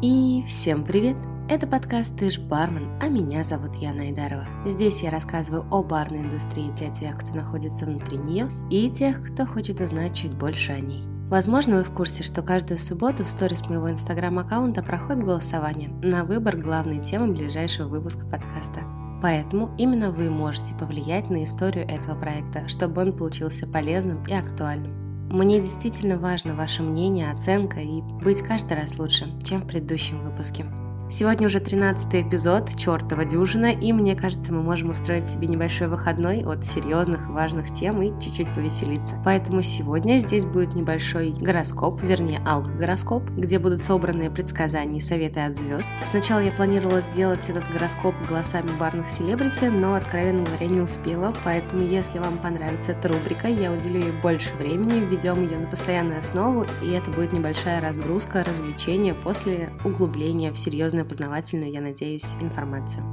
[0.00, 1.18] И всем привет!
[1.50, 4.46] Это подкаст «Ты ж бармен», а меня зовут Яна Айдарова.
[4.64, 9.44] Здесь я рассказываю о барной индустрии для тех, кто находится внутри нее, и тех, кто
[9.44, 11.04] хочет узнать чуть больше о ней.
[11.28, 16.56] Возможно, вы в курсе, что каждую субботу в сторис моего инстаграм-аккаунта проходит голосование на выбор
[16.56, 18.80] главной темы ближайшего выпуска подкаста.
[19.20, 25.01] Поэтому именно вы можете повлиять на историю этого проекта, чтобы он получился полезным и актуальным.
[25.32, 30.66] Мне действительно важно ваше мнение, оценка и быть каждый раз лучше, чем в предыдущем выпуске.
[31.12, 36.42] Сегодня уже 13 эпизод, чертова дюжина, и мне кажется, мы можем устроить себе небольшой выходной
[36.42, 39.20] от серьезных и важных тем и чуть-чуть повеселиться.
[39.22, 45.58] Поэтому сегодня здесь будет небольшой гороскоп, вернее алкогороскоп, где будут собраны предсказания и советы от
[45.58, 45.92] звезд.
[46.08, 51.82] Сначала я планировала сделать этот гороскоп голосами барных селебрити, но, откровенно говоря, не успела, поэтому
[51.82, 56.64] если вам понравится эта рубрика, я уделю ей больше времени, введем ее на постоянную основу,
[56.80, 63.04] и это будет небольшая разгрузка, развлечение после углубления в серьезные полезную, познавательную, я надеюсь, информацию.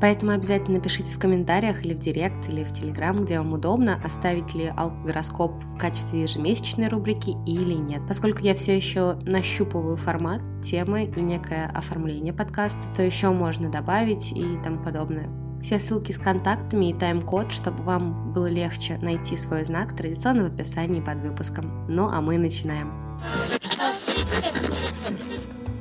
[0.00, 4.54] Поэтому обязательно напишите в комментариях или в директ, или в телеграм, где вам удобно, оставить
[4.54, 8.02] ли алкогороскоп в качестве ежемесячной рубрики или нет.
[8.06, 14.30] Поскольку я все еще нащупываю формат, темы и некое оформление подкаста, то еще можно добавить
[14.32, 15.28] и тому подобное.
[15.60, 20.54] Все ссылки с контактами и тайм-код, чтобы вам было легче найти свой знак, традиционно в
[20.54, 21.86] описании под выпуском.
[21.88, 22.92] Ну а мы начинаем.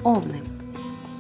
[0.04, 0.57] Овны.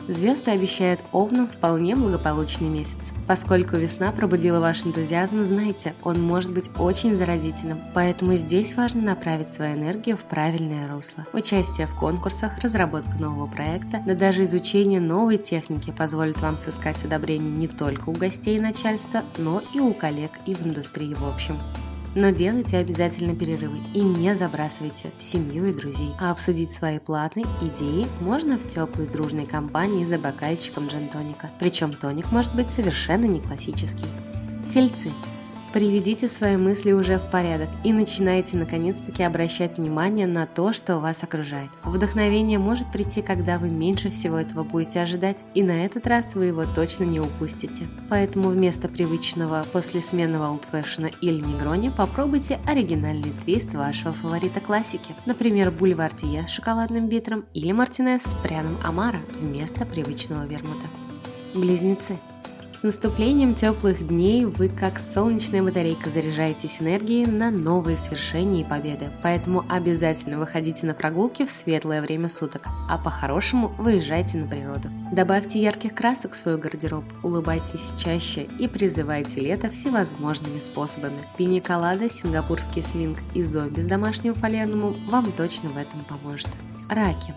[0.07, 3.11] Звезды обещают Овнам вполне благополучный месяц.
[3.27, 7.81] Поскольку весна пробудила ваш энтузиазм, знайте, он может быть очень заразительным.
[7.93, 11.25] Поэтому здесь важно направить свою энергию в правильное русло.
[11.33, 17.51] Участие в конкурсах, разработка нового проекта, да даже изучение новой техники позволит вам сыскать одобрение
[17.51, 21.59] не только у гостей и начальства, но и у коллег и в индустрии в общем.
[22.19, 26.09] Но делайте обязательно перерывы и не забрасывайте семью и друзей.
[26.19, 31.51] А обсудить свои планы, идеи можно в теплой дружной компании за бокальчиком джентоника.
[31.59, 34.07] Причем тоник может быть совершенно не классический.
[34.73, 35.11] Тельцы.
[35.73, 41.23] Приведите свои мысли уже в порядок и начинайте наконец-таки обращать внимание на то, что вас
[41.23, 41.69] окружает.
[41.83, 46.45] Вдохновение может прийти, когда вы меньше всего этого будете ожидать, и на этот раз вы
[46.45, 47.87] его точно не упустите.
[48.09, 55.13] Поэтому вместо привычного послесменного олдфэшена или негрони попробуйте оригинальный твист вашего фаворита классики.
[55.25, 60.87] Например, бульвар с шоколадным битром или мартинес с пряным амара вместо привычного вермута.
[61.53, 62.17] Близнецы.
[62.77, 69.09] С наступлением теплых дней вы как солнечная батарейка заряжаетесь энергией на новые свершения и победы,
[69.23, 74.89] поэтому обязательно выходите на прогулки в светлое время суток, а по-хорошему выезжайте на природу.
[75.11, 81.17] Добавьте ярких красок в свой гардероб, улыбайтесь чаще и призывайте лето всевозможными способами.
[81.35, 86.49] Пиниколада, сингапурский слинг и зомби с домашним фалернумом вам точно в этом поможет.
[86.91, 87.33] Раки.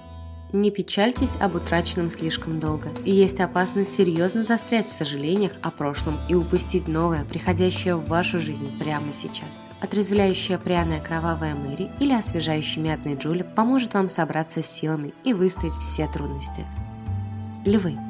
[0.53, 6.19] Не печальтесь об утраченном слишком долго, и есть опасность серьезно застрять в сожалениях о прошлом
[6.28, 9.66] и упустить новое, приходящее в вашу жизнь прямо сейчас.
[9.81, 15.77] Отрезвляющая пряная кровавая мыри или освежающий мятный джулеп поможет вам собраться с силами и выстоять
[15.77, 16.66] все трудности.
[17.65, 18.09] Львы.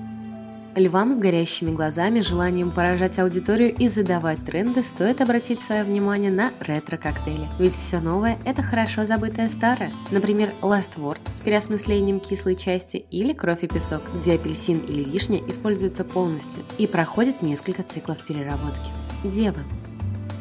[0.76, 6.52] Львам с горящими глазами, желанием поражать аудиторию и задавать тренды, стоит обратить свое внимание на
[6.60, 7.48] ретро-коктейли.
[7.58, 9.90] Ведь все новое– это хорошо забытое старое.
[10.12, 15.40] Например, Last Word с переосмыслением кислой части или Кровь и песок, где апельсин или вишня
[15.48, 18.90] используются полностью и проходят несколько циклов переработки.
[19.24, 19.58] Дева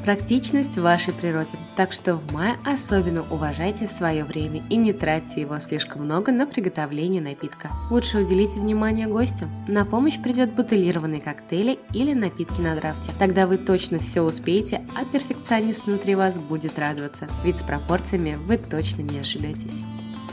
[0.04, 1.58] практичность в вашей природе.
[1.76, 6.48] Так что в мае особенно уважайте свое время и не тратьте его слишком много на
[6.48, 7.70] приготовление напитка.
[7.90, 9.50] Лучше уделите внимание гостю.
[9.68, 13.12] На помощь придет бутылированные коктейли или напитки на драфте.
[13.20, 17.28] Тогда вы точно все успеете, а перфекционист внутри вас будет радоваться.
[17.44, 19.84] Ведь с пропорциями вы точно не ошибетесь.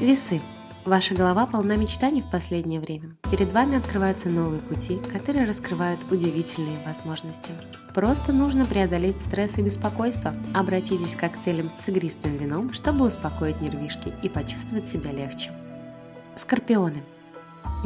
[0.01, 0.41] Весы.
[0.87, 3.17] Ваша голова полна мечтаний в последнее время.
[3.29, 7.51] Перед вами открываются новые пути, которые раскрывают удивительные возможности.
[7.93, 10.33] Просто нужно преодолеть стресс и беспокойство.
[10.55, 15.51] Обратитесь к коктейлям с игристым вином, чтобы успокоить нервишки и почувствовать себя легче.
[16.37, 17.03] Скорпионы.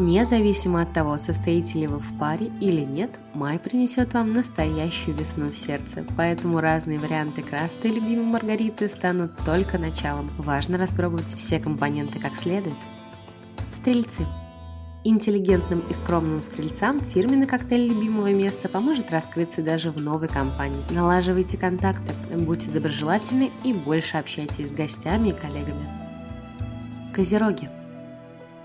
[0.00, 5.50] Независимо от того, состоите ли вы в паре или нет, май принесет вам настоящую весну
[5.50, 10.30] в сердце, поэтому разные варианты красной любимой Маргариты станут только началом.
[10.38, 12.76] Важно распробовать все компоненты как следует.
[13.78, 14.24] Стрельцы.
[15.04, 20.82] Интеллигентным и скромным стрельцам фирменный коктейль любимого места поможет раскрыться даже в новой компании.
[20.88, 25.86] Налаживайте контакты, будьте доброжелательны и больше общайтесь с гостями и коллегами.
[27.14, 27.68] Козероги.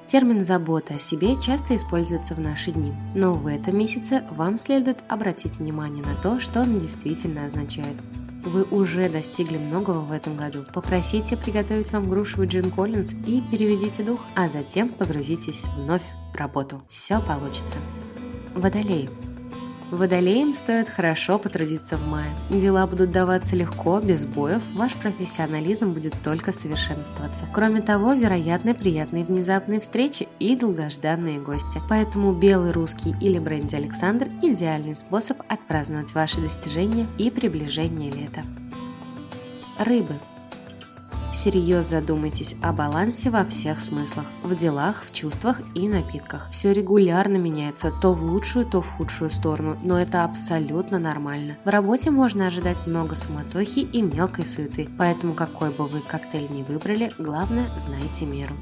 [0.07, 4.99] Термин «забота о себе» часто используется в наши дни, но в этом месяце вам следует
[5.09, 7.95] обратить внимание на то, что он действительно означает.
[8.43, 10.65] Вы уже достигли многого в этом году.
[10.71, 16.83] Попросите приготовить вам грушевый джин Коллинз и переведите дух, а затем погрузитесь вновь в работу.
[16.87, 17.77] Все получится.
[18.53, 19.09] Водолей.
[19.91, 22.29] Водолеям стоит хорошо потрудиться в мае.
[22.49, 27.45] Дела будут даваться легко, без боев, ваш профессионализм будет только совершенствоваться.
[27.53, 31.79] Кроме того, вероятны приятные внезапные встречи и долгожданные гости.
[31.87, 38.43] Поэтому белый русский или бренди Александр– идеальный способ отпраздновать ваши достижения и приближение лета.
[39.77, 40.15] Рыбы–
[41.35, 46.47] всерьез задумайтесь о балансе во всех смыслах– в делах, в чувствах и напитках.
[46.49, 51.57] Все регулярно меняется то в лучшую, то в худшую сторону, но это абсолютно нормально.
[51.65, 56.63] В работе можно ожидать много суматохи и мелкой суеты, поэтому какой бы вы коктейль ни
[56.63, 58.55] выбрали, главное– знайте меру.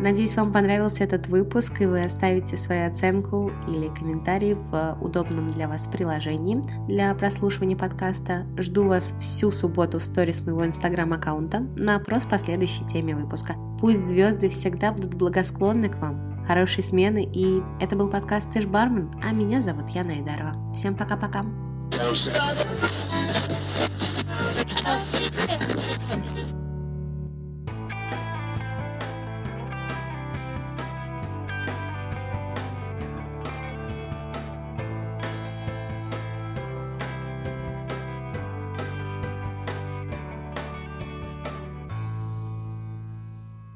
[0.00, 5.68] Надеюсь, вам понравился этот выпуск, и вы оставите свою оценку или комментарий в удобном для
[5.68, 8.46] вас приложении для прослушивания подкаста.
[8.58, 13.54] Жду вас всю субботу в сторис моего инстаграм-аккаунта на опрос по следующей теме выпуска.
[13.80, 16.44] Пусть звезды всегда будут благосклонны к вам.
[16.46, 20.54] Хорошей смены, и это был подкаст «Ты бармен», а меня зовут Яна Айдарова.
[20.74, 21.44] Всем пока-пока.